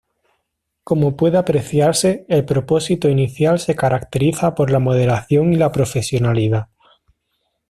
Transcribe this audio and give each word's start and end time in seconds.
Como 0.83 1.15
puede 1.15 1.37
apreciarse, 1.37 2.25
el 2.27 2.43
propósito 2.43 3.07
inicial 3.07 3.59
se 3.59 3.75
caracteriza 3.75 4.55
por 4.55 4.71
la 4.71 4.79
moderación 4.79 5.53
y 5.53 5.57
la 5.57 5.71
profesionalidad. 5.71 6.69